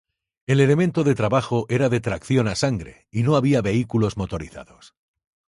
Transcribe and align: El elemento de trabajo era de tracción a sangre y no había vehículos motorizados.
El 0.47 0.61
elemento 0.61 1.03
de 1.03 1.13
trabajo 1.13 1.67
era 1.69 1.87
de 1.87 1.99
tracción 1.99 2.47
a 2.47 2.55
sangre 2.55 3.05
y 3.11 3.21
no 3.21 3.35
había 3.35 3.61
vehículos 3.61 4.17
motorizados. 4.17 4.95